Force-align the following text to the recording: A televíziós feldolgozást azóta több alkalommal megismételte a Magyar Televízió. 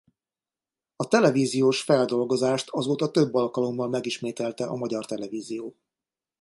A 0.95 1.07
televíziós 1.07 1.81
feldolgozást 1.81 2.69
azóta 2.69 3.11
több 3.11 3.33
alkalommal 3.33 3.89
megismételte 3.89 4.65
a 4.65 4.75
Magyar 4.75 5.05
Televízió. 5.05 5.75